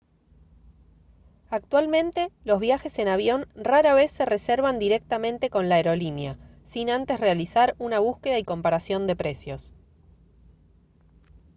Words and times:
actualmente 1.51 2.31
los 2.43 2.59
viajes 2.59 2.97
en 2.97 3.07
avión 3.07 3.47
rara 3.53 3.93
vez 3.93 4.09
se 4.09 4.25
reservan 4.25 4.79
directamente 4.79 5.51
con 5.51 5.69
la 5.69 5.75
aerolínea 5.75 6.37
sin 6.65 6.89
antes 6.89 7.19
realizar 7.19 7.75
una 7.77 7.99
búsqueda 7.99 8.39
y 8.39 8.43
comparación 8.43 9.05
de 9.05 9.15
precios 9.15 9.71